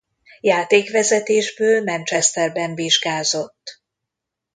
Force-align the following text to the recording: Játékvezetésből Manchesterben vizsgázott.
Játékvezetésből 0.41 1.83
Manchesterben 1.83 2.75
vizsgázott. 2.75 3.81